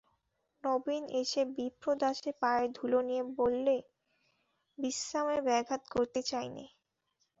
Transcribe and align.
নবীন 0.63 1.03
এসে 1.21 1.41
বিপ্রদাসের 1.55 2.35
পায়ের 2.41 2.69
ধুলো 2.73 2.99
নিয়ে 3.01 3.23
বললে, 3.39 3.75
বিশ্রামে 4.77 5.37
ব্যাঘাত 5.47 5.81
করতে 5.95 6.19
চাই 6.23 6.47
নে। 6.55 6.65